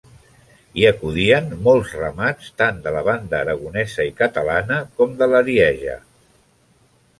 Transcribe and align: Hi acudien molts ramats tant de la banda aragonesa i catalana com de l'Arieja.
Hi 0.77 0.85
acudien 0.91 1.51
molts 1.67 1.91
ramats 1.99 2.47
tant 2.63 2.81
de 2.87 2.95
la 2.97 3.05
banda 3.09 3.39
aragonesa 3.41 4.09
i 4.13 4.17
catalana 4.23 4.81
com 4.97 5.17
de 5.23 5.31
l'Arieja. 5.35 5.97